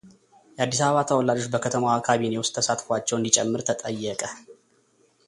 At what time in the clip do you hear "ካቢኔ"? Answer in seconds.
2.07-2.33